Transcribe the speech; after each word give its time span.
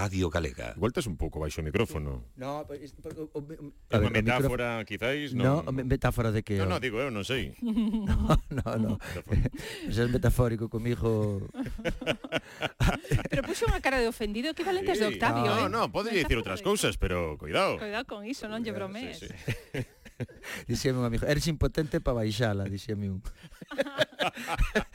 Radio 0.00 0.30
Galega. 0.30 0.72
Voltas 0.80 1.04
un 1.04 1.20
pouco 1.20 1.36
baixo 1.36 1.60
o 1.60 1.64
micrófono. 1.64 2.24
No, 2.40 2.64
pois, 2.64 2.96
o, 3.04 3.36
o, 3.36 3.40
o, 3.44 3.68
é 3.92 4.00
unha 4.00 4.08
metáfora, 4.08 4.80
micro... 4.80 4.88
quizáis, 4.88 5.36
non? 5.36 5.60
No, 5.60 5.76
metáfora 5.76 6.32
de 6.32 6.40
que... 6.40 6.56
No, 6.56 6.64
no, 6.64 6.80
digo 6.80 6.96
eu, 6.96 7.12
non 7.12 7.20
sei. 7.20 7.52
no, 7.60 8.32
no, 8.48 8.68
no. 8.80 8.92
Ser 9.92 10.08
metafórico 10.08 10.72
comigo... 10.72 11.44
pero 13.28 13.44
puxo 13.44 13.68
unha 13.68 13.84
cara 13.84 14.00
de 14.00 14.08
ofendido 14.08 14.56
equivalente 14.56 14.96
sí. 14.96 15.04
de 15.04 15.06
Octavio, 15.12 15.52
no, 15.52 15.68
eh? 15.68 15.68
No, 15.68 15.84
no, 15.84 15.92
podría 15.92 16.16
dicir 16.16 16.40
outras 16.40 16.64
cousas, 16.64 16.96
pero 16.96 17.36
cuidado. 17.36 17.76
Cuidado 17.76 18.08
con 18.08 18.24
iso, 18.24 18.48
non 18.48 18.64
lle 18.64 18.72
bromees. 18.72 19.20
Sí, 19.20 19.28
sí. 19.28 19.84
Dixeme 20.64 20.96
un 20.96 21.04
amigo, 21.04 21.28
eres 21.28 21.44
impotente 21.44 22.00
para 22.00 22.24
baixala, 22.24 22.64
dixeme 22.64 23.12
un. 23.12 23.20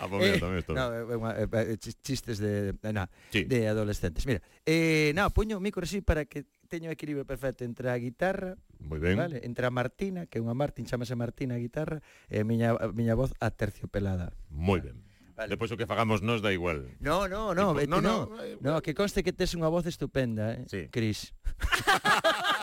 Ah, 0.00 0.08
mira, 0.10 0.26
eh, 0.26 0.64
no, 0.68 1.32
eh, 1.32 1.48
eh, 1.52 1.78
eh 1.78 1.92
chistes 2.02 2.38
de, 2.38 2.74
na, 2.82 3.08
sí. 3.30 3.44
de 3.44 3.68
adolescentes. 3.68 4.26
Mira, 4.26 4.42
eh, 4.66 5.12
no, 5.14 5.30
poño 5.30 5.56
o 5.56 5.60
micro 5.60 5.84
así 5.84 6.00
para 6.00 6.24
que 6.24 6.44
teño 6.66 6.90
o 6.90 6.92
equilibrio 6.92 7.24
perfecto 7.24 7.64
entre 7.64 7.88
a 7.88 7.96
guitarra, 7.96 8.58
Muy 8.78 8.98
ben. 8.98 9.16
Vale, 9.16 9.40
entre 9.44 9.66
a 9.66 9.70
Martina, 9.70 10.26
que 10.26 10.38
é 10.38 10.42
unha 10.42 10.54
Martín, 10.54 10.86
chamase 10.86 11.18
Martina 11.18 11.58
a 11.58 11.60
guitarra, 11.62 11.98
e 12.30 12.40
a 12.42 12.44
miña, 12.46 12.78
a 12.78 12.90
miña 12.94 13.18
voz 13.18 13.34
a 13.42 13.50
terciopelada. 13.50 14.30
Moi 14.50 14.78
ben. 14.78 15.02
Vale. 15.34 15.54
Depois 15.54 15.70
o 15.70 15.78
que 15.78 15.86
fagamos 15.86 16.22
nos 16.22 16.42
da 16.42 16.50
igual. 16.50 16.90
No, 16.98 17.30
no, 17.30 17.54
no, 17.54 17.74
tipo, 17.74 17.86
vete, 17.86 17.90
no, 17.90 18.02
no, 18.02 18.26
no, 18.26 18.42
eh, 18.42 18.54
eh. 18.54 18.62
no, 18.62 18.82
que 18.82 18.94
conste 18.94 19.22
que 19.22 19.30
tes 19.30 19.54
unha 19.54 19.70
voz 19.70 19.86
estupenda, 19.86 20.58
eh, 20.58 20.66
sí. 20.66 20.90
Cris. 20.90 21.30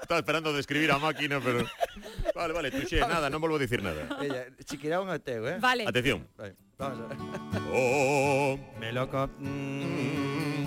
Estaba 0.00 0.20
esperando 0.20 0.52
describir 0.52 0.90
a 0.92 0.98
máquina, 0.98 1.40
pero... 1.40 1.64
Vale, 2.40 2.54
vale, 2.54 2.70
tuxe, 2.70 2.96
nada, 3.04 3.28
non 3.28 3.36
volvo 3.36 3.56
a 3.56 3.58
dicir 3.60 3.84
nada. 3.84 4.08
Ella, 4.24 4.48
chiquirá 4.64 4.96
un 4.96 5.12
teu, 5.20 5.44
eh? 5.44 5.58
Vale. 5.60 5.84
Atención. 5.84 6.24
Vale, 6.40 6.56
vamos 6.78 6.98
a 7.04 7.06
ver. 7.12 7.18
Oh, 7.68 8.56
Me 8.80 8.92
loco. 8.96 9.28
Mm. 9.36 10.64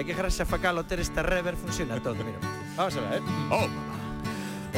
É 0.00 0.04
que 0.04 0.14
gracias 0.16 0.48
a 0.48 0.48
facalo 0.48 0.80
ter 0.88 0.96
esta 1.00 1.20
rever 1.20 1.52
funciona 1.60 2.00
todo, 2.00 2.16
mira. 2.24 2.40
Vamos 2.76 2.96
a 2.96 3.00
ver, 3.12 3.20
eh? 3.20 3.22
oh, 3.52 3.68
mamá. 3.68 3.96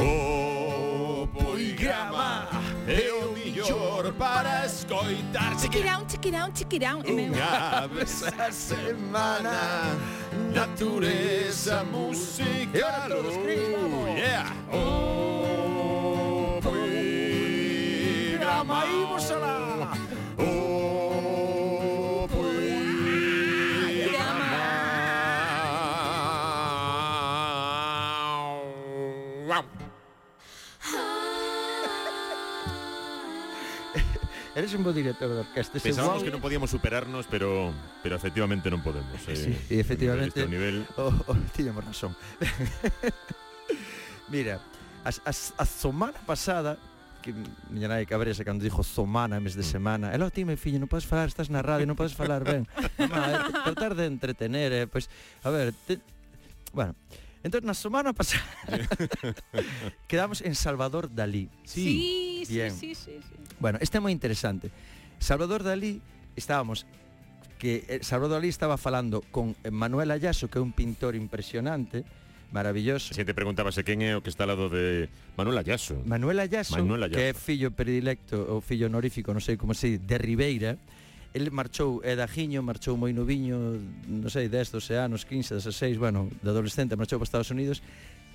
Oh, 0.03 1.27
poigrama 1.31 2.49
é 2.85 3.07
o 3.13 3.31
millor 3.31 4.11
para 4.19 4.65
escoitar 4.65 5.57
Chiquirán, 5.57 6.03
chiquirán, 6.09 6.51
chiquirán. 6.51 6.99
E 7.07 7.11
meu. 7.15 7.31
Unha 7.31 7.87
vez 7.87 8.27
a 8.27 8.51
semana 8.67 9.95
Natureza 10.51 11.85
musical 11.87 13.07
vamos. 13.07 14.19
Yeah 14.19 14.51
Oh, 14.67 15.32
Eres 34.55 34.73
un 34.75 34.83
buen 34.83 34.95
director 34.95 35.29
de 35.29 35.39
orquesta. 35.39 35.79
Pensábamos 35.79 36.17
igual... 36.17 36.25
que 36.25 36.37
no 36.37 36.41
podíamos 36.41 36.69
superarnos, 36.69 37.25
pero, 37.29 37.73
pero 38.03 38.15
efectivamente 38.15 38.69
no 38.69 38.83
podemos. 38.83 39.27
Eh, 39.27 39.35
sí, 39.35 39.75
y 39.75 39.79
efectivamente. 39.79 40.41
Este 40.41 40.51
nivel... 40.51 40.85
Oh, 40.97 41.11
oh, 41.27 41.35
tenemos 41.55 41.83
razón. 41.83 42.15
Mira, 44.29 44.59
as, 45.03 45.21
as, 45.25 45.53
a 45.57 45.65
semana 45.65 46.19
pasada 46.25 46.77
que 47.23 47.33
miña 47.71 47.87
nai 47.87 48.03
cabrese 48.03 48.43
cando 48.43 48.67
dixo 48.67 48.83
zomana 48.83 49.39
en 49.39 49.47
vez 49.47 49.55
de 49.55 49.63
mm. 49.63 49.73
semana. 49.73 50.05
Ela, 50.11 50.29
ti, 50.29 50.43
me 50.43 50.59
fillo, 50.59 50.77
non 50.77 50.91
podes 50.91 51.07
falar, 51.07 51.31
estás 51.31 51.47
na 51.47 51.63
radio, 51.63 51.87
non 51.87 51.95
podes 51.95 52.13
falar 52.13 52.43
ben. 52.43 52.67
Mamá, 52.99 53.47
eh, 53.47 53.63
tratar 53.63 53.95
de 53.95 54.11
entretener, 54.11 54.69
eh, 54.75 54.85
pois, 54.85 55.07
a 55.41 55.49
ver, 55.49 55.71
te... 55.87 56.03
bueno, 56.75 56.93
Entón, 57.43 57.67
na 57.67 57.75
semana 57.75 58.15
pasada 58.15 58.39
quedamos 60.07 60.39
en 60.39 60.55
Salvador 60.55 61.11
Dalí. 61.11 61.51
Sí. 61.67 61.83
sí 61.83 62.22
sí, 62.45 62.59
sí, 62.69 62.95
sí, 62.95 63.19
sí, 63.21 63.35
Bueno, 63.59 63.79
este 63.81 63.97
é 63.97 64.01
moi 64.03 64.11
interesante. 64.11 64.71
Salvador 65.19 65.63
Dalí, 65.63 66.03
estábamos 66.35 66.85
que 67.59 67.87
eh, 67.87 67.99
Salvador 68.03 68.43
Dalí 68.43 68.49
estaba 68.51 68.75
falando 68.75 69.23
con 69.31 69.55
Manuel 69.71 70.11
Ayaso, 70.11 70.51
que 70.51 70.59
é 70.59 70.61
un 70.61 70.75
pintor 70.75 71.15
impresionante, 71.15 72.03
maravilloso. 72.51 73.13
Se 73.13 73.25
te 73.25 73.33
preguntabas 73.33 73.79
quen 73.87 74.03
é 74.03 74.15
o 74.15 74.21
que 74.21 74.27
está 74.27 74.43
ao 74.43 74.51
lado 74.51 74.67
de 74.67 75.07
Manuel 75.39 75.63
Ayaso. 75.63 75.95
Manuel 76.03 76.43
Ayaso, 76.43 76.75
Manuel 76.75 77.07
Ayaso. 77.07 77.17
que 77.17 77.31
é 77.31 77.33
fillo 77.33 77.71
predilecto 77.71 78.35
ou 78.51 78.59
fillo 78.59 78.91
honorífico, 78.91 79.31
non 79.31 79.39
sei 79.39 79.55
como 79.55 79.71
se 79.71 79.95
di, 79.95 79.97
de 79.97 80.17
Ribeira, 80.19 80.75
el 81.33 81.49
marchou 81.49 82.03
é 82.05 82.13
da 82.13 82.29
Giño, 82.29 82.61
marchou 82.61 82.93
moi 82.93 83.09
noviño, 83.09 83.57
non 84.05 84.29
sei, 84.29 84.51
10, 84.51 84.69
12 84.69 85.01
anos, 85.01 85.25
15, 85.25 85.57
16, 85.57 85.97
bueno, 85.97 86.29
de 86.29 86.49
adolescente 86.51 86.93
marchou 86.93 87.17
para 87.17 87.25
Estados 87.25 87.49
Unidos 87.49 87.81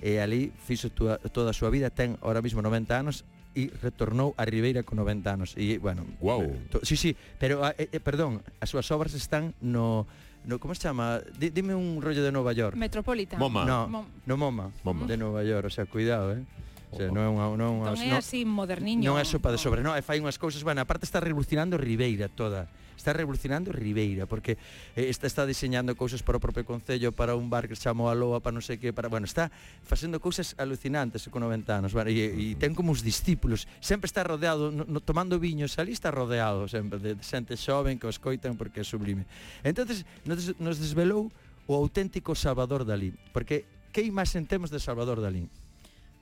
e 0.03 0.19
ali 0.19 0.51
fixo 0.51 0.91
tua, 0.91 1.15
toda 1.31 1.51
a 1.51 1.55
súa 1.55 1.71
vida, 1.71 1.87
ten 1.93 2.19
ahora 2.19 2.43
mismo 2.43 2.59
90 2.59 2.91
anos 2.91 3.23
e 3.55 3.73
retornou 3.81 4.37
a 4.37 4.45
Ribeira 4.45 4.85
con 4.85 5.01
90 5.01 5.25
anos 5.29 5.49
e 5.57 5.81
bueno, 5.81 6.05
wow. 6.21 6.45
Eh, 6.45 6.67
to, 6.69 6.77
sí, 6.85 6.95
sí, 6.95 7.17
pero 7.41 7.65
ah, 7.65 7.73
eh, 7.77 7.89
eh, 7.89 7.99
perdón, 7.99 8.45
as 8.61 8.69
súas 8.69 8.89
obras 8.93 9.13
están 9.13 9.57
no 9.61 10.05
No, 10.45 10.57
como 10.57 10.73
se 10.73 10.81
chama? 10.87 11.19
D 11.37 11.51
dime 11.51 11.75
un 11.75 12.01
rollo 12.01 12.23
de 12.23 12.31
Nova 12.31 12.53
York. 12.53 12.75
Metropolitan. 12.75 13.39
MoMA. 13.39 13.65
No, 13.65 13.87
Mom 13.87 14.05
no 14.25 14.37
MoMA, 14.37 14.71
MoMA, 14.83 15.05
de 15.05 15.17
Nova 15.17 15.43
York, 15.43 15.67
o 15.67 15.69
sea, 15.69 15.85
cuidado, 15.85 16.31
eh. 16.31 16.43
Se, 16.89 17.05
non 17.13 17.21
é 17.21 17.29
unha, 17.29 17.45
non, 17.53 17.85
entón 17.85 18.01
non 18.01 18.09
é 18.09 18.17
así 18.17 18.41
non, 18.41 18.57
moderniño. 18.57 19.13
Non 19.13 19.21
é 19.21 19.25
sopa 19.25 19.53
de 19.53 19.61
sobre, 19.61 19.85
non, 19.85 19.93
e 19.93 20.01
fai 20.01 20.17
unhas 20.17 20.41
cousas, 20.41 20.65
bueno, 20.65 20.81
aparte 20.81 21.05
está 21.05 21.21
revolucionando 21.21 21.77
Ribeira 21.77 22.25
toda. 22.25 22.65
Está 22.99 23.13
revolucionando 23.13 23.71
Ribeira 23.71 24.25
porque 24.25 24.57
eh, 24.97 25.07
está 25.07 25.23
está 25.23 25.45
diseñando 25.45 25.95
cousas 25.95 26.19
para 26.19 26.35
o 26.35 26.43
propio 26.43 26.65
concello, 26.65 27.13
para 27.15 27.37
un 27.37 27.47
bar 27.47 27.69
que 27.69 27.77
se 27.77 27.87
chama 27.87 28.09
Aloa, 28.11 28.43
para 28.43 28.57
non 28.57 28.65
sei 28.65 28.81
que, 28.81 28.91
para, 28.91 29.07
bueno, 29.07 29.23
está 29.23 29.53
facendo 29.85 30.19
cousas 30.19 30.57
alucinantes 30.57 31.29
con 31.31 31.45
90 31.45 31.79
anos, 31.79 31.93
bueno, 31.93 32.11
e, 32.11 32.27
e 32.27 32.59
ten 32.59 32.73
como 32.73 32.91
os 32.91 33.05
discípulos, 33.05 33.69
sempre 33.79 34.09
está 34.09 34.25
rodeado 34.25 34.73
no, 34.73 34.83
no, 34.83 34.99
tomando 34.99 35.37
viños, 35.37 35.77
ali 35.77 35.93
está 35.93 36.09
rodeado 36.11 36.67
sempre 36.67 36.97
de, 36.99 37.15
de 37.15 37.23
xente 37.23 37.53
xoven 37.55 38.01
que 38.01 38.09
o 38.09 38.11
escoitan 38.11 38.57
porque 38.57 38.81
é 38.81 38.85
sublime. 38.85 39.29
Entonces, 39.63 40.03
nos, 40.25 40.57
nos 40.59 40.81
desvelou 40.81 41.29
o 41.69 41.73
auténtico 41.77 42.33
Salvador 42.33 42.81
Dalí, 42.83 43.13
porque 43.31 43.69
que 43.93 44.01
imaxen 44.01 44.49
temos 44.49 44.73
de 44.73 44.81
Salvador 44.81 45.21
Dalí? 45.21 45.47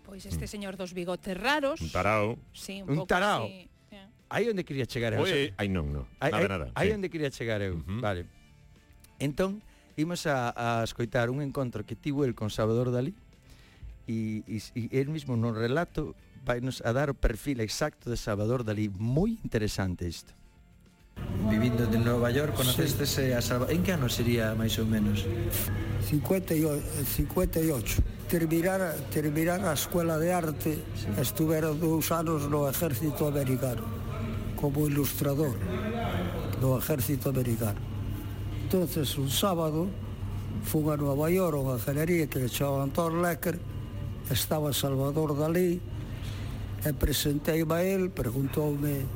Pois 0.08 0.24
este 0.26 0.48
señor 0.48 0.80
dos 0.80 0.96
bigotes 0.96 1.36
raros. 1.36 1.82
Un 1.84 1.92
tarao. 1.92 2.40
Sí, 2.56 2.80
Un 2.82 2.96
un, 2.96 2.96
pouco 3.04 3.12
tarao. 3.12 3.44
así. 3.46 3.68
eh. 3.92 4.08
Aí 4.32 4.48
onde 4.48 4.64
quería 4.64 4.88
chegar 4.88 5.12
eu. 5.14 5.20
o 5.22 5.26
sea, 5.28 5.36
Oye, 5.36 5.54
ai 5.60 5.68
non, 5.68 5.92
non. 5.92 6.08
Aí, 6.24 6.32
Nada, 6.32 6.44
aí, 6.44 6.48
nada. 6.48 6.66
aí 6.80 6.88
sí. 6.90 6.96
onde 6.96 7.08
quería 7.12 7.30
chegar 7.32 7.60
eu, 7.60 7.76
Ujú. 7.84 8.00
vale. 8.00 8.24
Entón, 9.20 9.60
imos 10.00 10.24
a, 10.30 10.54
a 10.56 10.84
escoitar 10.88 11.28
un 11.30 11.44
encontro 11.44 11.84
que 11.84 11.96
tivo 12.00 12.24
el 12.24 12.36
con 12.38 12.48
Salvador 12.54 12.92
Dalí 12.96 13.12
e, 14.08 14.44
e, 14.48 14.60
e 14.78 15.00
el 15.04 15.10
mismo 15.12 15.36
no 15.36 15.52
relato 15.52 16.16
vai 16.48 16.64
nos 16.64 16.80
a 16.86 16.96
dar 16.96 17.12
o 17.12 17.16
perfil 17.18 17.60
exacto 17.60 18.08
de 18.08 18.16
Salvador 18.16 18.64
Dalí. 18.64 18.88
Moi 18.94 19.36
interesante 19.44 20.08
isto. 20.08 20.32
Vivindo 21.50 21.86
de 21.86 21.98
Nova 21.98 22.32
York, 22.32 22.54
conocestese 22.54 23.28
sí. 23.28 23.32
a 23.32 23.42
Salvador. 23.42 23.74
En 23.74 23.84
que 23.84 23.94
ano 23.94 24.10
sería 24.10 24.52
máis 24.58 24.76
ou 24.82 24.86
menos? 24.90 25.24
58, 26.08 26.84
58. 27.16 28.04
Terminar, 28.28 28.96
terminar 29.12 29.64
a 29.64 29.72
Escuela 29.72 30.20
de 30.20 30.34
Arte, 30.34 30.84
sí. 30.96 31.08
estuvera 31.22 31.72
dous 31.72 32.12
anos 32.12 32.50
no 32.52 32.68
Ejército 32.68 33.28
Americano, 33.28 33.86
como 34.60 34.88
ilustrador 34.88 35.56
do 36.60 36.76
Ejército 36.78 37.30
Americano. 37.30 37.80
entonces 38.68 39.18
un 39.18 39.32
sábado, 39.32 39.88
fun 40.68 40.92
a 40.92 41.00
Nova 41.00 41.32
York, 41.32 41.56
unha 41.56 41.80
galería 41.80 42.28
que 42.28 42.44
le 42.44 42.52
chamaban 42.52 42.92
Thor 42.92 43.16
Lecker, 43.16 43.56
estaba 44.28 44.76
Salvador 44.76 45.40
Dalí, 45.40 45.80
e 46.84 46.92
presentei 46.92 47.64
a 47.64 47.80
él, 47.80 48.12
preguntoume 48.12 49.08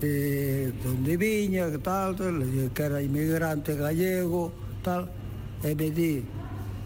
de 0.00 0.72
onde 0.86 1.16
viña, 1.16 1.70
que 1.70 1.78
tal, 1.78 2.16
que 2.16 2.82
era 2.82 3.02
inmigrante 3.02 3.74
gallego, 3.74 4.52
tal, 4.82 5.10
e 5.62 5.74
me 5.74 5.90
di, 5.90 6.22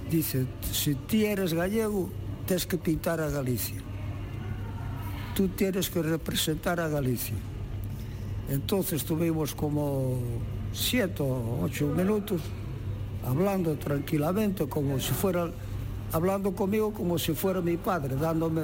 dice, 0.09 0.47
si 0.73 0.95
ti 0.95 1.27
eres 1.27 1.53
gallego, 1.53 2.09
tes 2.47 2.67
que 2.67 2.79
pintar 2.79 3.21
a 3.21 3.29
Galicia. 3.29 3.81
Tú 5.35 5.49
tienes 5.49 5.89
que 5.89 6.03
representar 6.03 6.81
a 6.81 6.89
Galicia. 6.89 7.37
Entonces 8.49 9.05
tuvimos 9.05 9.55
como 9.55 10.19
siete 10.73 11.23
o 11.23 11.61
ocho 11.63 11.87
minutos 11.89 12.41
hablando 13.25 13.77
tranquilamente 13.77 14.67
como 14.69 14.99
si 14.99 15.13
fuera 15.13 15.51
hablando 16.13 16.53
conmigo 16.53 16.93
como 16.93 17.19
si 17.19 17.35
fuera 17.35 17.61
mi 17.61 17.77
padre 17.77 18.17
dándome 18.17 18.63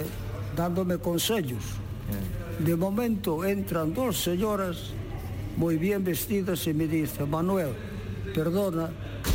dándome 0.57 0.99
consejos 0.99 1.63
de 2.59 2.77
momento 2.77 3.45
entran 3.45 3.95
dos 3.95 4.23
señoras 4.23 4.91
muy 5.57 5.77
bien 5.77 6.05
vestidas 6.05 6.67
y 6.67 6.75
me 6.75 6.87
dice 6.87 7.25
Manuel 7.25 7.75
perdona 8.35 8.91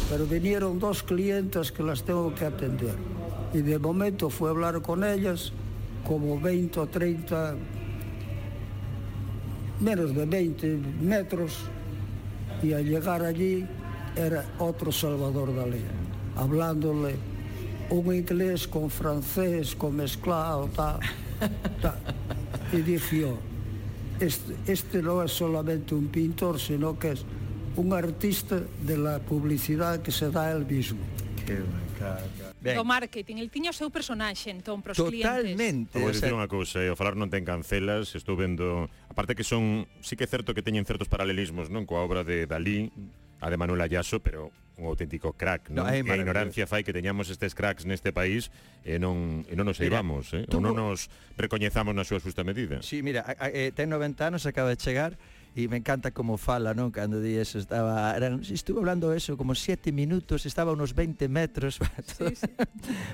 pero 0.09 0.25
vinieron 0.25 0.79
dos 0.79 1.03
clientes 1.03 1.71
que 1.71 1.83
las 1.83 2.03
tengo 2.03 2.33
que 2.33 2.45
atender 2.45 2.95
y 3.53 3.61
de 3.61 3.79
momento 3.79 4.29
fue 4.29 4.49
a 4.49 4.51
hablar 4.51 4.81
con 4.81 5.03
ellas 5.03 5.51
como 6.05 6.39
20 6.39 6.79
o 6.79 6.87
30 6.87 7.55
menos 9.79 10.15
de 10.15 10.25
20 10.25 10.79
metros 11.01 11.69
Y 12.63 12.71
al 12.71 12.85
llegar 12.85 13.21
allí 13.23 13.65
era 14.15 14.45
otro 14.57 14.91
Salvador 14.91 15.53
Dalí, 15.53 15.81
hablándole 16.37 17.15
un 17.89 18.15
inglés 18.15 18.67
con 18.67 18.89
francés, 18.89 19.75
con 19.75 19.97
mezclado, 19.97 20.69
tal, 20.73 20.99
tal. 21.81 21.99
e 22.73 22.81
dicía 22.81 23.29
este, 24.19 24.57
este 24.65 24.97
non 25.05 25.21
é 25.21 25.29
solamente 25.29 25.93
un 25.93 26.09
pintor, 26.09 26.57
sino 26.57 26.97
que 26.97 27.13
é 27.13 27.15
un 27.77 27.93
artista 27.93 28.61
de 28.61 28.97
la 28.97 29.21
publicidade 29.21 30.01
que 30.01 30.13
se 30.13 30.29
dá 30.29 30.49
el 30.53 30.65
mismo. 30.65 31.01
Que. 31.45 31.61
Ben. 32.63 32.75
Do 32.79 32.83
marketing, 32.87 33.43
el 33.43 33.51
tiña 33.51 33.71
o 33.71 33.75
seu 33.75 33.91
personaxe 33.91 34.47
entón 34.47 34.79
pros 34.79 34.95
Totalmente. 34.95 35.51
clientes. 35.53 35.91
Totalmente. 35.91 35.99
Vou 35.99 36.11
dicir 36.11 36.31
unha 36.31 36.47
cousa, 36.47 36.79
eh, 36.79 36.91
o 36.91 36.95
falar 36.95 37.19
non 37.19 37.27
ten 37.27 37.43
cancelas, 37.43 38.15
estou 38.15 38.39
vendo, 38.39 38.87
aparte 39.11 39.35
que 39.35 39.43
son, 39.43 39.83
sí 39.99 40.15
que 40.15 40.23
é 40.23 40.29
certo 40.31 40.55
que 40.55 40.63
teñen 40.63 40.87
certos 40.87 41.11
paralelismos, 41.11 41.67
non, 41.67 41.83
coa 41.83 42.03
obra 42.03 42.23
de 42.23 42.47
Dalí, 42.47 42.87
a 43.43 43.51
de 43.51 43.59
Manuel 43.59 43.83
Ayaso, 43.83 44.23
pero 44.23 44.55
un 44.77 44.85
auténtico 44.89 45.33
crack, 45.33 45.69
non? 45.69 45.85
No, 45.85 45.91
é 45.91 46.01
a 46.01 46.17
ignorancia 46.17 46.65
fai 46.65 46.81
que 46.81 46.93
teñamos 46.93 47.29
estes 47.29 47.53
cracks 47.53 47.85
neste 47.85 48.09
país 48.09 48.49
e 48.81 48.97
non 48.97 49.45
e 49.45 49.53
non 49.53 49.69
nos 49.69 49.77
eivamos, 49.77 50.33
eh? 50.33 50.49
Tú... 50.49 50.57
ou 50.57 50.65
non 50.65 50.73
nos 50.73 51.13
recoñezamos 51.37 51.93
na 51.93 52.01
súa 52.01 52.17
xusta 52.17 52.41
medida. 52.41 52.81
Sí, 52.81 53.05
mira, 53.05 53.21
a, 53.21 53.37
a, 53.37 53.47
eh, 53.53 53.69
ten 53.69 53.93
90 53.93 54.33
anos, 54.33 54.49
acaba 54.49 54.73
de 54.73 54.79
chegar 54.81 55.13
e 55.53 55.69
me 55.69 55.77
encanta 55.77 56.09
como 56.09 56.41
fala, 56.41 56.73
non? 56.73 56.89
Cando 56.89 57.21
di 57.21 57.37
eso, 57.37 57.61
estaba, 57.61 58.17
eran, 58.17 58.41
estuve 58.41 58.81
hablando 58.81 59.13
eso 59.13 59.37
como 59.37 59.53
7 59.53 59.93
minutos, 59.93 60.49
estaba 60.49 60.73
a 60.73 60.77
unos 60.77 60.97
20 60.97 61.29
metros. 61.29 61.77
Sí, 62.03 62.35
sí. 62.35 62.49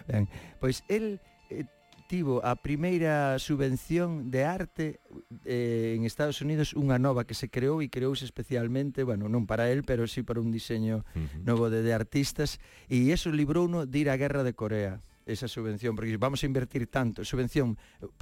ben, 0.07 0.27
pois 0.59 0.83
el 0.87 1.19
eh, 1.51 1.67
obtivo 2.09 2.41
a 2.41 2.57
primeira 2.57 3.37
subvención 3.37 4.33
de 4.33 4.41
arte 4.43 4.99
eh, 5.45 5.93
en 5.93 6.09
Estados 6.09 6.41
Unidos 6.41 6.73
unha 6.73 6.97
nova 6.97 7.21
que 7.21 7.37
se 7.37 7.53
creou 7.53 7.85
e 7.85 7.93
creouse 7.93 8.25
especialmente, 8.25 9.05
bueno, 9.05 9.29
non 9.29 9.45
para 9.45 9.69
el, 9.69 9.85
pero 9.85 10.09
sí 10.09 10.25
para 10.25 10.41
un 10.41 10.49
diseño 10.49 11.05
uh 11.05 11.21
-huh. 11.21 11.45
novo 11.45 11.69
de, 11.69 11.85
de 11.85 11.93
artistas 11.93 12.57
e 12.89 12.97
iso 13.13 13.29
librouno 13.29 13.85
de 13.85 13.93
ir 14.01 14.09
á 14.09 14.17
Guerra 14.17 14.41
de 14.41 14.57
Corea 14.57 15.05
esa 15.29 15.47
subvención, 15.47 15.95
porque 15.95 16.17
vamos 16.17 16.41
a 16.41 16.45
invertir 16.49 16.89
tanto, 16.89 17.23
subvención, 17.23 17.77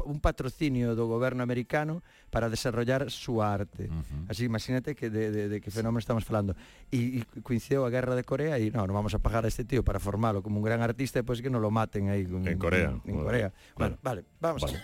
un 0.06 0.20
patrocinio 0.20 0.94
do 0.94 1.08
goberno 1.08 1.42
americano 1.42 2.04
para 2.30 2.52
desarrollar 2.52 3.10
su 3.10 3.40
arte. 3.42 3.88
Uh 3.88 4.04
-huh. 4.04 4.32
Así, 4.32 4.44
imagínate 4.44 4.94
que 4.94 5.10
de, 5.10 5.32
de, 5.32 5.48
de 5.48 5.58
que 5.64 5.72
fenómeno 5.72 6.04
estamos 6.04 6.28
falando. 6.28 6.54
E, 6.92 7.24
e 7.24 7.42
coincidiu 7.42 7.88
a 7.88 7.90
guerra 7.90 8.14
de 8.14 8.28
Corea 8.28 8.60
e 8.60 8.68
no, 8.70 8.84
non 8.84 8.94
vamos 8.94 9.16
a 9.16 9.20
pagar 9.24 9.44
a 9.44 9.50
este 9.50 9.64
tío 9.64 9.82
para 9.82 10.04
formalo 10.04 10.44
como 10.44 10.60
un 10.60 10.66
gran 10.68 10.84
artista 10.84 11.18
e 11.20 11.24
pois 11.24 11.40
que 11.40 11.50
non 11.50 11.64
lo 11.64 11.72
maten 11.72 12.12
aí. 12.12 12.28
Con, 12.28 12.44
en 12.44 12.60
Corea. 12.60 12.92
En, 12.92 13.02
en 13.08 13.16
bueno, 13.16 13.26
Corea. 13.26 13.50
Claro. 13.74 13.76
Bueno, 13.76 13.96
vale, 14.04 14.22
vamos. 14.44 14.62
Vale. 14.68 14.84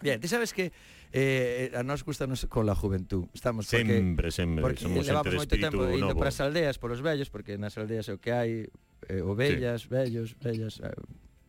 Bien, 0.00 0.20
ti 0.20 0.28
sabes 0.28 0.52
que 0.52 0.72
eh, 1.12 1.70
a 1.76 1.82
nos 1.84 2.02
gustanos 2.02 2.46
con 2.50 2.66
la 2.66 2.74
juventud. 2.74 3.28
Estamos 3.32 3.68
porque, 3.70 3.86
sempre, 3.86 4.30
sempre. 4.32 4.62
Porque 4.62 4.82
Somos 4.82 5.06
levamos 5.06 5.34
moito 5.34 5.54
tempo 5.54 5.86
novo. 5.86 5.94
indo 5.94 6.14
para 6.18 6.34
as 6.34 6.40
aldeas, 6.42 6.80
polos 6.80 7.04
vellos, 7.04 7.30
porque 7.30 7.54
nas 7.54 7.78
aldeas 7.78 8.10
é 8.10 8.16
o 8.16 8.18
que 8.18 8.32
hai, 8.34 8.66
eh, 9.06 9.22
ovellas, 9.22 9.86
sí. 9.86 9.92
vellos, 9.94 10.34
vellas, 10.42 10.80
eh, 10.82 10.90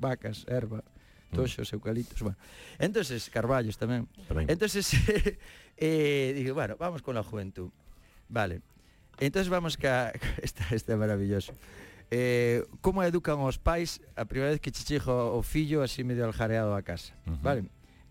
vacas, 0.06 0.46
erva, 0.46 0.86
toxos, 1.34 1.74
eucaliptos, 1.74 2.22
bueno. 2.22 2.38
Entonces, 2.78 3.26
carballos 3.34 3.82
tamén. 3.82 4.06
tamén. 4.30 4.46
Entonces, 4.46 4.94
eh, 5.10 5.42
eh, 5.82 6.38
dije, 6.38 6.54
bueno, 6.54 6.78
vamos 6.78 7.02
con 7.02 7.18
la 7.18 7.26
juventud. 7.26 7.74
Vale. 8.30 8.62
Entonces 9.18 9.50
vamos 9.50 9.78
ca... 9.78 10.14
Esta, 10.42 10.64
esta 10.76 10.94
é 10.94 10.98
maravilloso. 10.98 11.54
Eh, 12.12 12.62
como 12.86 13.02
educan 13.02 13.42
os 13.42 13.58
pais 13.58 13.98
a 14.14 14.30
primeira 14.30 14.54
vez 14.54 14.62
que 14.62 14.70
chichijo 14.70 15.34
o 15.34 15.42
fillo 15.42 15.82
así 15.82 16.06
medio 16.06 16.30
aljareado 16.30 16.78
a 16.78 16.86
casa. 16.86 17.18
Uh 17.26 17.34
-huh. 17.34 17.42
Vale. 17.42 17.62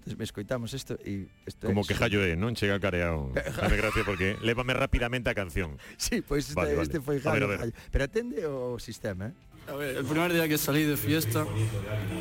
Entonces 0.05 0.19
me 0.19 0.25
escoitamos 0.25 0.75
isto 0.75 0.99
e 1.00 1.31
isto 1.46 1.64
Como 1.64 1.81
que 1.87 1.94
jallo 1.94 2.20
é, 2.20 2.37
non 2.37 2.52
chega 2.52 2.76
careado. 2.76 3.32
Dame 3.32 3.79
gracia 3.81 4.05
porque 4.05 4.37
lévame 4.44 4.76
rapidamente 4.76 5.31
a 5.31 5.35
canción. 5.38 5.81
Sí, 5.96 6.20
pois 6.20 6.52
pues 6.52 6.58
vale, 6.58 6.76
este, 6.76 6.76
vale. 6.76 6.85
este 6.85 6.99
foi 7.00 7.17
jallo. 7.25 7.49
Pero 7.88 8.02
atende 8.05 8.44
o 8.44 8.76
sistema, 8.76 9.32
eh? 9.32 9.35
El 9.67 10.05
primer 10.05 10.31
día 10.33 10.47
que 10.47 10.59
salí 10.59 10.85
de 10.85 10.97
fiesta, 10.97 11.47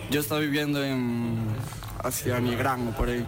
yo 0.10 0.22
estaba 0.22 0.40
viviendo 0.40 0.84
en 0.84 1.46
hacia 2.02 2.40
Nigrán 2.40 2.94
por 2.94 3.10
ahí. 3.10 3.26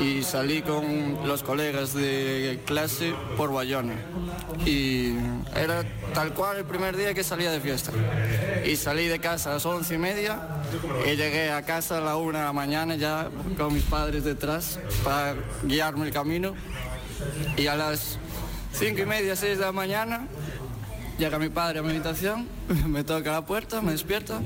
Y 0.00 0.22
salí 0.22 0.62
con 0.62 1.26
los 1.26 1.42
colegas 1.42 1.92
de 1.92 2.60
clase 2.64 3.12
por 3.36 3.52
Bayona. 3.52 3.94
Y 4.64 5.14
era 5.56 5.82
tal 6.14 6.32
cual 6.34 6.58
el 6.58 6.64
primer 6.64 6.96
día 6.96 7.14
que 7.14 7.24
salía 7.24 7.50
de 7.50 7.60
fiesta. 7.60 7.90
Y 8.64 8.76
salí 8.76 9.08
de 9.08 9.18
casa 9.18 9.50
a 9.50 9.54
las 9.54 9.66
once 9.66 9.96
y 9.96 9.98
media 9.98 10.38
y 11.04 11.16
llegué 11.16 11.50
a 11.50 11.62
casa 11.62 11.98
a 11.98 12.00
la 12.00 12.14
una 12.14 12.38
de 12.38 12.44
la 12.44 12.52
mañana 12.52 12.94
ya 12.94 13.28
con 13.58 13.74
mis 13.74 13.82
padres 13.82 14.22
detrás 14.22 14.78
para 15.02 15.34
guiarme 15.64 16.06
el 16.06 16.12
camino. 16.12 16.54
Y 17.56 17.66
a 17.66 17.74
las 17.74 18.18
cinco 18.72 19.00
y 19.00 19.06
media, 19.06 19.34
seis 19.34 19.58
de 19.58 19.64
la 19.64 19.72
mañana 19.72 20.28
Llega 21.18 21.38
mi 21.38 21.48
padre 21.48 21.78
a 21.78 21.82
mi 21.82 21.90
habitación, 21.90 22.48
me 22.86 23.04
toca 23.04 23.32
la 23.32 23.44
puerta, 23.44 23.80
me 23.80 23.92
despierta 23.92 24.40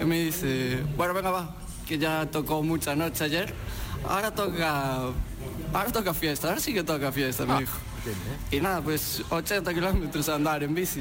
y 0.00 0.04
me 0.04 0.24
dice, 0.24 0.78
bueno, 0.96 1.14
venga, 1.14 1.30
va, 1.30 1.56
que 1.86 1.98
ya 1.98 2.26
tocó 2.26 2.62
mucha 2.62 2.94
noche 2.94 3.24
ayer, 3.24 3.54
ahora 4.06 4.34
toca, 4.34 4.98
ahora 5.72 5.92
toca 5.92 6.12
fiesta, 6.12 6.48
ahora 6.48 6.60
sí 6.60 6.74
que 6.74 6.82
toca 6.82 7.12
fiesta, 7.12 7.46
me 7.46 7.60
dijo. 7.60 7.78
Y 8.50 8.60
nada, 8.60 8.80
pues 8.80 9.22
80 9.28 9.74
kilómetros 9.74 10.28
a 10.28 10.36
andar 10.36 10.62
en 10.62 10.74
bici. 10.74 11.00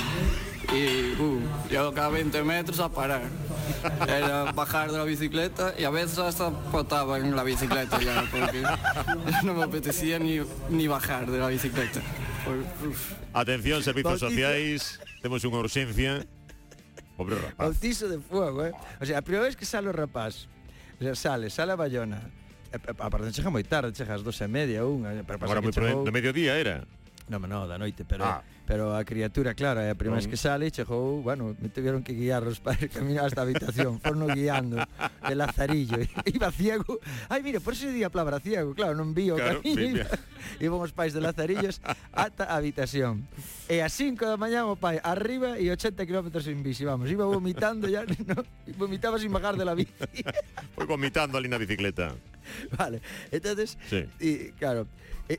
Y 0.74 1.14
uh, 1.22 1.40
yo 1.72 1.94
cada 1.94 2.10
20 2.10 2.44
metros 2.44 2.80
a 2.80 2.90
parar. 2.90 3.24
Era 4.08 4.52
bajar 4.52 4.92
de 4.92 4.98
la 4.98 5.04
bicicleta 5.04 5.74
y 5.78 5.84
a 5.84 5.90
veces 5.90 6.18
hasta 6.18 6.50
potaba 6.50 7.18
en 7.18 7.36
la 7.36 7.44
bicicleta 7.44 8.00
ya, 8.02 8.25
porque 8.30 8.63
no 9.44 9.54
me 9.54 9.63
apetecía 9.63 10.20
ni, 10.20 10.42
ni 10.70 10.88
bajar 10.88 11.30
de 11.30 11.38
la 11.40 11.48
bicicleta. 11.48 12.02
Atención, 13.34 13.84
servizos 13.84 14.22
Bautizo. 14.22 15.06
temos 15.27 15.44
unha 15.44 15.59
urxencia. 15.59 16.24
Pobre 17.19 17.35
rapaz. 17.35 17.59
Bautizo 17.59 18.07
de 18.07 18.24
fuego, 18.24 18.63
eh? 18.63 18.71
O 19.01 19.03
sea, 19.03 19.19
a 19.19 19.24
primeira 19.25 19.44
vez 19.44 19.59
que 19.59 19.68
sale 19.68 19.91
o 19.91 19.94
rapaz, 19.94 20.47
o 20.95 21.03
sea, 21.03 21.19
sale, 21.19 21.51
sale 21.51 21.75
a 21.75 21.77
Bayona, 21.77 22.24
eh, 22.71 22.79
eh, 22.79 22.95
aparte 22.95 23.35
chega 23.35 23.51
moi 23.51 23.68
tarde, 23.68 23.91
chega 23.91 24.15
ás 24.15 24.24
dos 24.24 24.39
e 24.39 24.47
media, 24.47 24.88
unha. 24.88 25.12
Pero 25.27 25.35
pasa 25.35 25.51
Agora 25.51 25.59
moi 25.59 25.75
chegou... 25.75 26.07
do 26.07 26.13
mediodía 26.15 26.56
era. 26.56 26.88
Non, 27.27 27.44
non, 27.44 27.68
da 27.68 27.75
noite, 27.75 28.07
pero 28.07 28.24
ah. 28.24 28.39
pero 28.63 28.95
a 28.95 29.03
criatura, 29.03 29.51
claro, 29.51 29.83
é 29.83 29.91
a 29.91 30.00
primeira 30.00 30.24
vez 30.24 30.31
que 30.31 30.39
sale, 30.39 30.71
chegou, 30.71 31.19
bueno, 31.19 31.59
me 31.59 31.68
tuvieron 31.68 32.00
que 32.00 32.15
guiar 32.15 32.39
os 32.47 32.63
padres 32.63 32.88
caminar 32.95 33.27
hasta 33.27 33.44
a 33.44 33.44
habitación, 33.44 34.00
forno 34.00 34.31
guiando, 34.31 34.79
de 34.79 35.35
lazarillo, 35.35 36.00
iba 36.24 36.47
ciego, 36.56 37.03
ai, 37.27 37.44
mira, 37.44 37.59
por 37.59 37.75
ese 37.75 37.91
día 37.91 38.07
a 38.07 38.13
palabra 38.15 38.39
ciego, 38.39 38.71
claro, 38.71 38.95
non 38.95 39.12
vi 39.12 39.27
o 39.27 39.35
claro, 39.35 39.59
camiño, 39.59 40.07
iban 40.63 40.79
os 40.88 40.95
pais 40.95 41.12
de 41.12 41.19
lazarillos 41.19 41.83
ata 42.15 42.47
a 42.47 42.56
habitación. 42.56 43.27
E 43.68 43.83
a 43.83 43.91
5 43.91 44.24
da 44.24 44.39
mañá 44.39 44.63
o 44.63 44.79
pai 44.79 45.03
arriba 45.03 45.59
e 45.59 45.68
80 45.68 46.07
km 46.07 46.31
en 46.31 46.63
bici, 46.63 46.88
vamos, 46.88 47.12
iba 47.12 47.27
vomitando, 47.27 47.91
ya, 47.91 48.07
no, 48.07 48.39
vomitaba 48.79 49.19
sin 49.19 49.36
bajar 49.36 49.60
de 49.60 49.67
la 49.67 49.75
bici. 49.75 49.91
Foi 50.79 50.88
vomitando 50.88 51.36
ali 51.36 51.51
na 51.51 51.60
bicicleta. 51.60 52.15
vale. 52.77 53.01
Entonces, 53.32 53.77
sí. 53.89 54.06
y, 54.20 54.51
claro, 54.54 54.88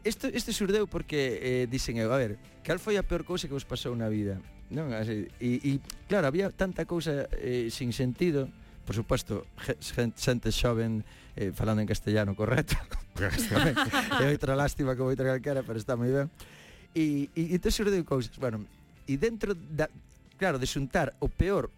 isto, 0.05 0.29
este 0.29 0.53
surdeu 0.53 0.87
porque 0.87 1.41
eh, 1.41 1.67
dicen 1.71 1.97
eu, 1.97 2.13
a 2.13 2.19
ver, 2.21 2.37
cal 2.63 2.77
foi 2.77 3.01
a 3.01 3.05
peor 3.05 3.25
cousa 3.25 3.49
que 3.49 3.57
vos 3.57 3.65
pasou 3.65 3.97
na 3.97 4.13
vida? 4.13 4.37
Non, 4.69 4.93
así, 4.93 5.33
e, 5.41 5.65
e 5.65 5.71
claro, 6.05 6.29
había 6.29 6.53
tanta 6.53 6.85
cousa 6.85 7.25
eh, 7.41 7.73
sin 7.73 7.97
sentido, 7.97 8.53
por 8.85 8.93
suposto, 8.93 9.49
xente 9.81 10.53
xoven 10.53 11.05
eh, 11.37 11.57
falando 11.57 11.81
en 11.81 11.89
castellano 11.89 12.37
correcto. 12.37 12.77
é 14.21 14.29
outra 14.29 14.53
lástima 14.53 14.93
como 14.93 15.09
outra 15.09 15.33
calquera, 15.33 15.65
pero 15.65 15.81
está 15.81 15.97
moi 15.97 16.13
ben. 16.13 16.29
E, 16.93 17.33
e, 17.33 17.57
e 17.57 17.57
te 17.57 17.73
surdeu 17.73 18.05
cousas, 18.05 18.37
bueno, 18.37 18.69
e 19.09 19.17
dentro 19.17 19.57
da, 19.57 19.89
claro, 20.37 20.61
de 20.61 20.69
xuntar 20.69 21.17
o 21.25 21.33
peor 21.33 21.73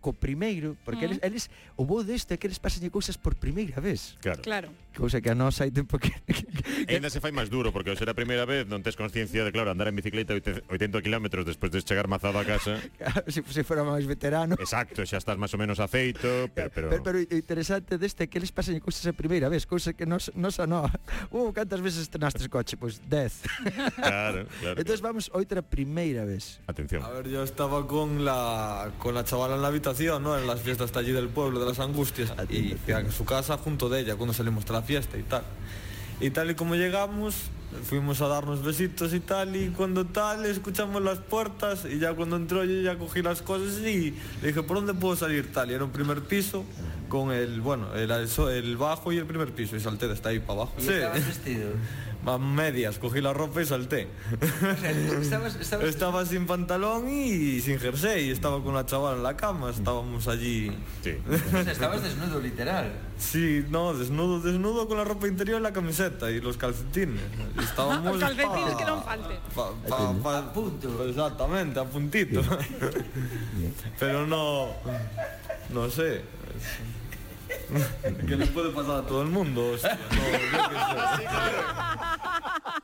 co 0.00 0.16
primeiro, 0.16 0.76
porque 0.84 1.06
mm. 1.06 1.10
eles, 1.10 1.18
eles 1.22 1.44
o 1.76 1.84
bo 1.84 2.02
deste 2.02 2.34
é 2.34 2.36
que 2.40 2.48
eles 2.48 2.58
pasan 2.58 2.88
cousas 2.88 3.20
por 3.20 3.36
primeira 3.36 3.78
vez. 3.78 4.16
Claro. 4.24 4.40
claro. 4.42 4.68
Cousa 4.96 5.20
que 5.20 5.30
a 5.30 5.36
nós 5.36 5.60
hai 5.60 5.70
tempo 5.70 6.00
que... 6.00 6.10
Ainda 6.90 7.12
se 7.12 7.20
fai 7.22 7.30
máis 7.30 7.46
duro, 7.46 7.70
porque 7.70 7.94
se 7.94 8.02
era 8.02 8.10
a 8.10 8.18
primeira 8.18 8.42
vez 8.42 8.66
non 8.66 8.82
tes 8.82 8.98
consciencia 8.98 9.46
de, 9.46 9.52
claro, 9.54 9.70
andar 9.70 9.86
en 9.86 9.94
bicicleta 9.94 10.34
80 10.34 10.98
km 10.98 11.46
despois 11.46 11.70
de 11.70 11.84
chegar 11.84 12.10
mazado 12.10 12.40
a 12.40 12.44
casa. 12.44 12.80
Claro, 13.00 13.24
se, 13.32 13.40
se 13.40 13.62
fora 13.64 13.80
máis 13.86 14.04
veterano. 14.04 14.58
Exacto, 14.58 15.06
xa 15.06 15.16
estás 15.16 15.38
máis 15.38 15.54
ou 15.54 15.60
menos 15.62 15.78
aceito, 15.78 16.50
pero... 16.52 16.68
Pero, 16.74 16.88
pero, 16.90 17.00
pero 17.04 17.18
interesante 17.32 17.96
deste 17.96 18.24
é 18.24 18.26
que 18.26 18.36
eles 18.36 18.50
pasan 18.50 18.76
cousas 18.82 19.06
a 19.06 19.14
primeira 19.14 19.46
vez, 19.46 19.64
cousa 19.64 19.94
que 19.94 20.04
nos, 20.04 20.32
nos 20.34 20.58
a 20.58 20.66
no. 20.66 20.88
Uh, 21.30 21.52
cantas 21.54 21.80
veces 21.80 22.10
estrenaste 22.10 22.48
coche? 22.50 22.76
Pois 22.76 22.98
pues 22.98 23.08
10. 23.08 23.94
Claro, 23.94 24.46
claro. 24.60 24.78
Entón 24.80 24.98
claro. 24.98 25.02
vamos 25.06 25.30
outra 25.30 25.62
primeira 25.62 26.24
vez. 26.24 26.58
Atención. 26.66 27.04
A 27.04 27.10
ver, 27.10 27.28
yo 27.28 27.42
estaba 27.42 27.86
con 27.86 28.24
la, 28.24 28.90
con 28.98 29.14
la 29.14 29.22
chavala 29.24 29.54
en 29.54 29.62
la 29.62 29.68
habitación 29.68 29.89
¿no? 30.20 30.38
En 30.38 30.46
las 30.46 30.60
fiestas 30.60 30.92
de 30.92 31.00
allí 31.00 31.12
del 31.12 31.28
pueblo, 31.28 31.60
de 31.60 31.66
las 31.66 31.78
Angustias. 31.80 32.32
Y 32.48 32.76
a 32.92 33.10
su 33.10 33.24
casa 33.24 33.56
junto 33.58 33.88
de 33.88 34.00
ella, 34.00 34.16
cuando 34.16 34.32
salimos 34.32 34.64
de 34.66 34.72
la 34.72 34.82
fiesta 34.82 35.18
y 35.18 35.22
tal. 35.22 35.42
Y 36.20 36.30
tal 36.30 36.50
y 36.50 36.54
como 36.54 36.74
llegamos, 36.74 37.34
fuimos 37.84 38.20
a 38.20 38.28
darnos 38.28 38.62
besitos 38.62 39.14
y 39.14 39.20
tal, 39.20 39.56
y 39.56 39.68
cuando 39.70 40.04
tal, 40.04 40.44
escuchamos 40.44 41.02
las 41.02 41.18
puertas, 41.18 41.86
y 41.90 41.98
ya 41.98 42.12
cuando 42.12 42.36
entró 42.36 42.64
yo 42.64 42.82
ya 42.82 42.98
cogí 42.98 43.22
las 43.22 43.40
cosas 43.42 43.78
y 43.78 44.14
le 44.42 44.48
dije, 44.48 44.62
¿por 44.62 44.76
dónde 44.76 44.92
puedo 44.92 45.16
salir 45.16 45.50
tal? 45.52 45.70
Y 45.70 45.74
era 45.74 45.84
un 45.84 45.90
primer 45.90 46.22
piso 46.22 46.64
con 47.08 47.32
el, 47.32 47.60
bueno, 47.60 47.94
el, 47.94 48.10
el 48.10 48.76
bajo 48.76 49.12
y 49.12 49.18
el 49.18 49.26
primer 49.26 49.52
piso, 49.52 49.76
y 49.76 49.80
salté 49.80 50.08
desde 50.08 50.28
ahí 50.28 50.40
para 50.40 50.52
abajo. 50.52 50.74
vestido? 51.26 51.70
A 52.26 52.38
medias, 52.38 52.98
cogí 52.98 53.20
la 53.20 53.32
ropa 53.32 53.62
y 53.62 53.66
salté. 53.66 54.08
Estabas, 55.20 55.56
estabas... 55.56 55.86
Estaba 55.86 56.26
sin 56.26 56.46
pantalón 56.46 57.08
y 57.08 57.60
sin 57.60 57.78
jersey, 57.78 58.30
estaba 58.30 58.62
con 58.62 58.74
la 58.74 58.84
chavala 58.86 59.16
en 59.16 59.22
la 59.22 59.36
cama, 59.36 59.70
estábamos 59.70 60.28
allí. 60.28 60.70
Sí. 61.02 61.16
estabas 61.66 62.02
desnudo, 62.02 62.40
literal. 62.40 62.92
Sí, 63.18 63.64
no, 63.70 63.94
desnudo, 63.94 64.40
desnudo 64.40 64.86
con 64.88 64.98
la 64.98 65.04
ropa 65.04 65.28
interior 65.28 65.60
y 65.60 65.62
la 65.62 65.72
camiseta 65.72 66.30
y 66.30 66.40
los 66.40 66.56
calcetines. 66.56 67.20
Estábamos 67.62 68.14
Os 68.16 68.20
calcetines 68.20 68.72
pa- 68.72 68.76
que 68.76 68.84
non 68.84 69.00
falten. 69.04 69.38
pa- 69.54 69.72
pa- 69.88 70.12
pa- 70.22 70.38
A 70.38 70.52
punto. 70.52 70.88
Exactamente, 71.08 71.80
a 71.80 71.84
puntito. 71.84 72.40
Pero 73.98 74.26
no, 74.26 74.68
no 75.70 75.90
sé. 75.90 76.22
que 78.28 78.36
le 78.36 78.46
puede 78.46 78.70
pasar 78.70 79.04
a 79.04 79.06
todo 79.06 79.22
el 79.22 79.28
mundo. 79.28 79.72
Hostia, 79.72 79.98
no, 80.10 80.20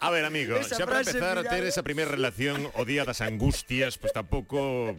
a 0.00 0.10
ver, 0.10 0.24
amigo, 0.24 0.56
esa 0.56 0.76
xa 0.76 0.86
para 0.86 1.00
empezar 1.00 1.38
a 1.38 1.44
ter 1.44 1.64
esa 1.64 1.82
primeira 1.82 2.10
relación 2.10 2.70
o 2.74 2.84
día 2.84 3.04
das 3.04 3.20
angustias, 3.24 3.98
pois 3.98 4.12
pues 4.12 4.12
tampouco 4.12 4.94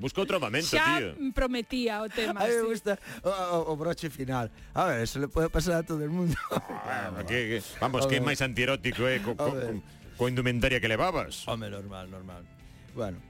Busca 0.00 0.24
outro 0.24 0.40
momento, 0.40 0.72
xa 0.72 0.96
tío. 0.96 1.12
prometía 1.36 2.00
o 2.00 2.08
tema. 2.08 2.40
A 2.40 2.48
mí 2.48 2.56
sí. 2.56 2.64
gusta 2.64 2.96
o, 3.20 3.68
o, 3.68 3.76
broche 3.76 4.08
final. 4.08 4.48
A 4.72 4.88
ver, 4.88 5.04
eso 5.04 5.20
le 5.20 5.28
pode 5.28 5.52
pasar 5.52 5.74
a 5.74 5.82
todo 5.84 6.00
el 6.00 6.08
mundo. 6.08 6.34
Ah, 6.50 7.12
que, 7.28 7.60
que, 7.60 7.62
vamos, 7.76 8.06
a 8.06 8.08
que 8.08 8.16
é 8.16 8.22
máis 8.24 8.40
antierótico, 8.40 9.04
eh, 9.04 9.20
co, 9.20 9.36
co, 9.36 9.52
co, 9.52 9.76
co 10.16 10.22
indumentaria 10.24 10.80
que 10.80 10.88
levabas. 10.88 11.44
Home, 11.44 11.68
normal, 11.68 12.08
normal. 12.08 12.48
Bueno, 12.96 13.20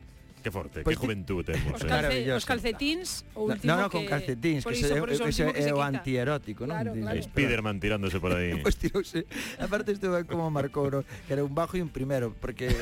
Que 0.43 0.51
forte, 0.51 0.81
pois 0.81 0.97
pues 0.97 0.97
que 0.97 1.05
juventud 1.05 1.45
temos. 1.45 1.75
Os, 1.77 1.85
eh. 1.85 1.87
calce, 1.87 2.25
eh? 2.25 2.33
os 2.33 2.45
o 3.35 3.45
último 3.45 3.77
No, 3.77 3.83
no, 3.83 3.91
con 3.91 4.07
calcetins, 4.07 4.65
que, 4.65 4.73
que 4.73 4.81
ese, 4.81 4.97
ese, 5.29 5.53
que 5.53 5.69
é 5.69 5.75
o 5.75 5.85
antierótico, 5.85 6.65
claro, 6.65 6.97
non? 6.97 7.05
Claro. 7.05 7.21
Spiderman 7.21 7.77
tirándose 7.77 8.17
por 8.17 8.33
aí. 8.33 8.57
pois 8.57 8.63
pues 8.73 8.77
tirouse. 8.81 9.21
Aparte 9.61 9.93
estuve 9.93 10.25
como 10.25 10.49
marcou, 10.49 10.89
no? 10.89 11.05
que 11.05 11.33
era 11.37 11.45
un 11.45 11.53
bajo 11.53 11.77
e 11.77 11.85
un 11.85 11.93
primero, 11.93 12.33
porque 12.41 12.73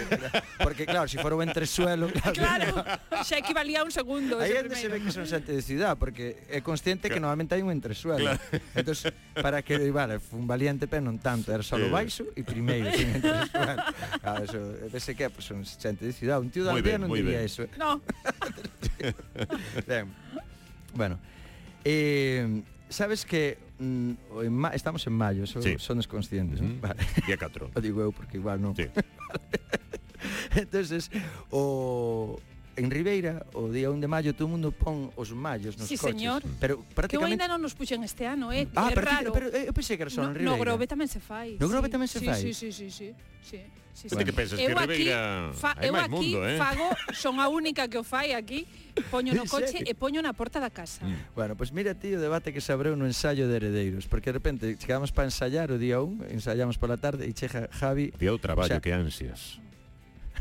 porque 0.62 0.86
claro, 0.86 1.10
se 1.10 1.18
si 1.18 1.22
fora 1.22 1.34
o 1.34 1.42
entresuelo... 1.42 2.06
Claro, 2.38 2.70
claro 2.72 3.24
xa 3.24 3.38
equivalía 3.38 3.80
a 3.80 3.84
un 3.84 3.90
segundo. 3.90 4.38
Aí 4.38 4.54
onde 4.54 4.76
se 4.76 4.86
ve 4.86 5.02
que 5.02 5.10
son 5.10 5.26
xente 5.26 5.50
de 5.50 5.62
ciudad, 5.62 5.98
porque 5.98 6.38
é 6.46 6.62
consciente 6.62 7.08
claro. 7.08 7.18
que 7.18 7.20
normalmente 7.20 7.58
hai 7.58 7.62
un 7.64 7.74
entresuelo. 7.74 8.22
Claro. 8.22 8.40
Entonces, 8.78 9.10
para 9.34 9.62
que, 9.66 9.74
vale, 9.90 10.22
un 10.30 10.46
valiente, 10.46 10.86
pero 10.86 11.02
non 11.02 11.18
tanto, 11.18 11.50
era 11.50 11.66
só 11.66 11.74
sí. 11.74 11.90
baixo 11.90 12.30
e 12.38 12.46
primeiro, 12.46 12.86
sin 12.98 13.18
entresuelo. 13.18 13.82
Claro, 14.22 14.40
eso, 14.44 14.60
ese 14.94 15.12
que 15.18 15.26
pues, 15.30 15.44
son 15.48 15.64
xente 15.66 16.06
de 16.06 16.12
ciudad, 16.14 16.38
un 16.38 16.50
tío 16.52 16.62
da 16.62 16.76
aldea 16.76 17.00
non 17.00 17.10
diría 17.10 17.42
eso. 17.48 17.64
¿eh? 17.64 17.70
No. 17.80 18.00
ben, 19.88 20.12
bueno. 20.94 21.18
Eh, 21.84 22.62
sabes 22.88 23.24
que 23.24 23.56
mm, 23.78 24.12
en 24.44 24.52
ma 24.52 24.70
estamos 24.76 25.06
en 25.06 25.14
maio, 25.14 25.46
so, 25.46 25.62
sí. 25.62 25.76
son 25.78 25.96
desconscientes, 25.98 26.60
mm 26.60 26.64
-hmm. 26.64 26.74
¿no? 26.76 26.80
vale. 26.80 27.00
Día 27.26 27.36
4. 27.40 27.70
o 27.74 27.80
digo 27.84 28.00
eu 28.04 28.12
porque 28.12 28.36
igual 28.36 28.60
non. 28.60 28.76
Sí. 28.76 28.86
Entonces, 30.62 31.10
o 31.50 32.40
en 32.78 32.88
Ribeira, 32.90 33.44
o 33.52 33.68
día 33.68 33.90
1 33.90 33.98
de 33.98 34.08
maio, 34.08 34.30
todo 34.32 34.46
mundo 34.46 34.70
pon 34.70 35.10
os 35.18 35.34
mallos 35.34 35.74
nos 35.74 35.90
sí, 35.90 35.98
coches. 35.98 36.14
señor. 36.14 36.40
Pero 36.62 36.80
prácticamente... 36.94 37.34
Que 37.34 37.42
ainda 37.42 37.50
non 37.50 37.58
nos 37.58 37.74
puxen 37.74 38.06
este 38.06 38.24
ano, 38.24 38.54
eh? 38.54 38.70
Ah, 38.78 38.88
é 38.88 38.96
raro. 38.96 39.34
Pero, 39.34 39.50
eh, 39.50 39.66
eu 39.66 39.74
pensei 39.74 39.98
que 39.98 40.06
era 40.06 40.12
só 40.14 40.22
no, 40.22 40.30
en 40.30 40.38
Ribeira. 40.38 40.54
No 40.54 40.62
Grove 40.62 40.86
tamén 40.86 41.10
se 41.10 41.18
fai. 41.18 41.58
No 41.58 41.66
Grove 41.66 41.90
sí. 41.90 41.92
tamén 41.92 42.08
se 42.08 42.22
sí, 42.22 42.26
fai? 42.26 42.40
Sí, 42.40 42.50
sí, 42.54 42.70
sí, 42.70 42.86
sí. 42.88 43.08
sí. 43.42 43.60
Sí, 43.98 44.08
sí. 44.08 44.14
Bueno. 44.14 44.30
que 44.30 44.32
pensas 44.32 44.60
eu 44.62 44.70
que 44.70 44.74
Ribeira 44.78 45.50
fa, 45.58 45.74
eu 45.82 45.90
aquí 45.98 46.08
mundo, 46.08 46.46
eh? 46.46 46.54
fago, 46.54 46.86
son 47.18 47.42
a 47.42 47.50
única 47.50 47.90
que 47.90 47.98
o 47.98 48.06
fai 48.06 48.30
aquí, 48.30 48.62
poño 49.10 49.34
no 49.34 49.42
coche 49.50 49.82
e 49.82 49.90
poño 49.90 50.22
na 50.22 50.30
porta 50.30 50.62
da 50.62 50.70
casa. 50.70 51.02
Mm. 51.02 51.34
Bueno, 51.34 51.58
pois 51.58 51.74
pues 51.74 51.82
mira 51.82 51.98
ti 51.98 52.14
o 52.14 52.22
debate 52.22 52.54
que 52.54 52.62
se 52.62 52.70
abreu 52.70 52.94
no 52.94 53.10
ensayo 53.10 53.50
de 53.50 53.58
heredeiros, 53.58 54.06
porque 54.06 54.30
de 54.30 54.38
repente 54.38 54.78
chegamos 54.78 55.10
para 55.10 55.26
ensayar 55.26 55.74
o 55.74 55.82
día 55.82 55.98
1, 55.98 56.30
ensayamos 56.30 56.78
pola 56.78 56.94
tarde 56.94 57.26
e 57.26 57.34
chega 57.34 57.66
Javi. 57.74 58.14
Día 58.14 58.30
o 58.30 58.38
traballo 58.38 58.70
o 58.70 58.78
sea, 58.78 58.84
que 58.84 58.94
ansias. 58.94 59.58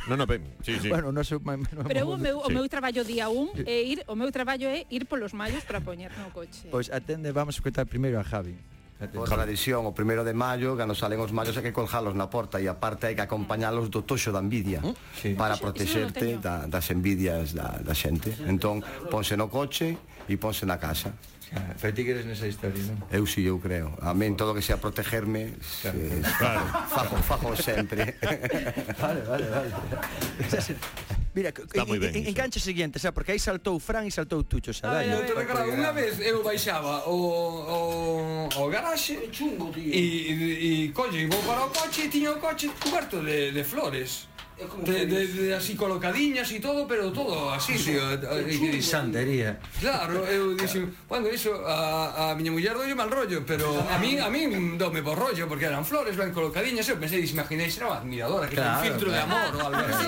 No, 0.05 0.15
non, 0.15 0.29
sí, 0.61 0.77
sí. 0.79 0.87
Bueno, 0.87 1.09
non 1.11 1.25
se, 1.25 1.35
me, 1.41 1.57
non 1.57 1.83
Pero 1.89 2.05
eu, 2.05 2.09
o 2.13 2.17
meu, 2.21 2.37
sí. 2.39 2.45
o 2.45 2.49
meu 2.53 2.65
traballo 2.69 3.01
día 3.01 3.27
un 3.27 3.49
é 3.65 3.81
ir, 3.81 4.05
o 4.05 4.15
meu 4.15 4.29
traballo 4.29 4.69
é 4.69 4.85
ir 4.93 5.09
polos 5.09 5.33
mallos 5.33 5.65
para 5.65 5.81
poñer 5.81 6.13
no 6.21 6.29
coche. 6.29 6.69
Pois 6.69 6.87
atende, 6.93 7.33
vamos 7.33 7.55
a 7.55 7.57
escutar 7.57 7.83
primeiro 7.89 8.21
a 8.21 8.23
Javi. 8.23 8.55
Por 8.97 9.29
tradición, 9.29 9.85
o 9.85 9.93
primeiro 9.93 10.25
de 10.25 10.33
maio, 10.33 10.73
cando 10.73 10.97
salen 10.97 11.21
os 11.21 11.29
mallos, 11.29 11.53
hai 11.53 11.61
que 11.61 11.73
colgalos 11.75 12.17
na 12.17 12.33
porta 12.33 12.57
e 12.57 12.65
aparte 12.65 13.05
hai 13.05 13.13
que 13.13 13.21
acompañalos 13.21 13.93
do 13.93 14.01
toxo 14.01 14.33
da 14.33 14.41
envidia 14.41 14.81
hm? 14.81 14.93
sí. 15.13 15.29
para 15.37 15.53
protexerte 15.53 16.41
da, 16.41 16.65
das 16.65 16.89
envidias 16.89 17.53
da, 17.53 17.77
da 17.77 17.93
xente. 17.93 18.33
Entón, 18.49 18.81
ponse 19.13 19.37
no 19.37 19.53
coche 19.53 20.01
e 20.25 20.33
ponse 20.41 20.65
na 20.65 20.81
casa. 20.81 21.13
Pero 21.79 21.93
ti 21.93 22.03
queres 22.03 22.25
nesa 22.25 22.49
historia, 22.49 22.83
non? 22.89 22.97
Eu 23.07 23.23
si, 23.23 23.39
sí, 23.39 23.47
eu 23.47 23.61
creo. 23.61 23.95
A 24.03 24.11
men 24.11 24.35
todo 24.35 24.51
que 24.51 24.65
sea 24.65 24.81
protegerme, 24.81 25.55
claro. 25.79 26.01
Se, 26.01 26.19
claro. 26.41 26.63
fajo, 26.91 27.15
fajo 27.23 27.49
sempre. 27.55 28.17
vale, 29.03 29.21
vale, 29.23 29.45
vale. 29.47 29.71
Mira, 31.33 31.49
Está 31.49 31.83
en, 31.83 31.99
ben, 31.99 32.15
en, 32.15 32.27
en 32.27 32.33
cancha 32.33 32.59
seguinte, 32.59 32.97
xa, 32.99 33.11
porque 33.11 33.31
aí 33.31 33.39
saltou 33.39 33.79
Fran 33.79 34.05
e 34.07 34.11
saltou 34.11 34.43
Tucho, 34.43 34.73
xa, 34.73 34.89
dai. 34.89 35.13
Outro 35.13 35.37
recado, 35.37 35.69
unha 35.69 35.93
vez 35.93 36.19
eu 36.19 36.41
baixaba 36.41 37.05
o 37.05 37.17
o, 37.17 38.49
o 38.49 38.69
garaxe 38.69 39.29
chungo, 39.31 39.69
tío. 39.71 39.93
E 39.93 40.87
e 40.87 40.91
colle, 40.93 41.27
vou 41.27 41.41
para 41.43 41.65
o 41.65 41.69
coche 41.69 42.05
e 42.05 42.09
tiña 42.09 42.31
o 42.33 42.39
coche 42.39 42.69
coberto 42.81 43.21
de, 43.21 43.51
de 43.51 43.63
flores 43.63 44.27
de, 44.57 45.05
de, 45.05 45.27
de, 45.27 45.55
así 45.55 45.75
colocadiñas 45.75 46.49
e 46.49 46.57
todo, 46.57 46.89
pero 46.89 47.13
todo 47.13 47.53
así, 47.53 47.77
tío, 47.77 48.01
que 48.17 48.81
santería. 48.81 49.61
Claro, 49.77 50.25
eu 50.25 50.57
dixen, 50.57 50.89
bueno, 51.05 51.29
iso 51.29 51.53
a, 51.61 52.33
a 52.33 52.35
miña 52.35 52.49
muller 52.49 52.73
dolle 52.73 52.97
mal 52.97 53.13
rollo, 53.13 53.45
pero 53.45 53.69
a 53.77 54.01
min 54.01 54.17
a 54.17 54.29
min 54.33 54.77
dome 54.81 55.05
bo 55.05 55.13
rollo 55.13 55.45
porque 55.45 55.69
eran 55.69 55.85
flores 55.85 56.17
ben 56.17 56.33
colocadiñas, 56.33 56.89
eu 56.89 56.97
pensei, 56.97 57.21
imaginei 57.21 57.69
era 57.69 57.85
unha 57.85 58.01
admiradora, 58.01 58.49
que 58.49 58.57
claro, 58.57 58.81
un 58.81 58.81
filtro 58.81 59.07
claro. 59.13 59.17
de 59.17 59.21
amor 59.29 59.51
ou 59.53 59.61
algo 59.69 59.83
así. 59.85 60.05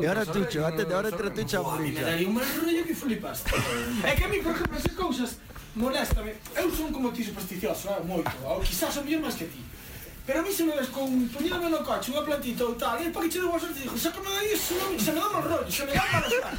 E 0.00 0.06
agora 0.08 0.24
tucho, 0.24 0.64
antes 0.64 0.84
de 0.88 0.92
agora 0.96 1.12
tratucha 1.12 1.60
bonita. 1.60 2.08
Dai 2.08 2.24
un 2.24 2.40
mal 2.40 2.48
rollo 2.56 2.82
que 2.88 2.96
flipaste. 2.96 3.52
É 4.08 4.16
que 4.16 4.24
a 4.24 4.28
mí, 4.28 4.40
por 4.40 4.52
exemplo, 4.56 4.76
esas 4.80 4.94
cousas 4.96 5.30
moléstame. 5.76 6.32
Eu 6.56 6.72
son 6.72 6.88
como 6.88 7.12
ti 7.12 7.22
supersticioso, 7.22 7.92
eh, 7.92 8.00
moito, 8.00 8.32
ou 8.48 8.60
quizás 8.64 8.96
o 8.96 9.04
mellor 9.04 9.28
máis 9.28 9.36
que 9.36 9.44
ti. 9.44 9.60
Pero 10.26 10.40
a 10.40 10.42
mí 10.42 10.52
se 10.52 10.64
me 10.64 10.74
ves 10.74 10.88
con 10.88 11.28
poñéndome 11.30 11.70
no 11.70 11.86
coche 11.86 12.10
unha 12.10 12.26
plantita 12.26 12.66
ou 12.66 12.74
tal, 12.74 12.98
eh, 12.98 13.06
e 13.06 13.10
para 13.14 13.30
que 13.30 13.38
che 13.38 13.38
debo 13.38 13.54
a 13.54 13.60
sorte, 13.62 13.78
dixo, 13.78 13.94
sácame 13.94 14.26
de 14.26 14.38
aí, 14.42 14.58
se, 14.58 14.74
me, 14.74 14.98
se 14.98 15.12
me 15.14 15.20
dá 15.22 15.28
mal 15.30 15.42
rollo, 15.46 15.70
se 15.70 15.86
me 15.86 15.94
dá 15.94 16.04
mal 16.10 16.24
sorte. 16.26 16.50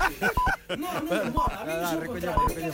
No, 0.67 0.87
non 0.99 1.07
me 1.07 1.31
mola, 1.31 1.59
a 1.59 1.65
mí 1.67 1.73
non 1.75 1.87
se 1.87 1.95
o 1.95 2.07
contrario, 2.07 2.43
a 2.43 2.47
mí 2.47 2.71